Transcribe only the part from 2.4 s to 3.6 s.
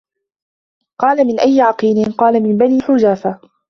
مِنْ بَنِي خَفَاجَةَ